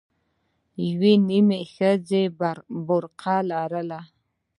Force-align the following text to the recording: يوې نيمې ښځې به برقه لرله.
يوې 0.87 1.13
نيمې 1.27 1.61
ښځې 1.75 2.23
به 2.37 2.49
برقه 2.87 3.35
لرله. 3.49 3.99